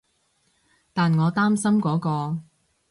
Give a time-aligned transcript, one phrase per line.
[0.93, 2.39] 但我擔心嗰個